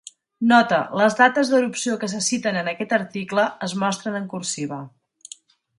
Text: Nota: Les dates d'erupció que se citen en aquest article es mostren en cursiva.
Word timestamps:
Nota: 0.51 0.77
Les 1.01 1.17
dates 1.19 1.51
d'erupció 1.51 1.97
que 2.03 2.09
se 2.15 2.23
citen 2.29 2.59
en 2.63 2.73
aquest 2.73 2.99
article 3.01 3.45
es 3.69 3.79
mostren 3.85 4.19
en 4.23 4.29
cursiva. 4.35 4.83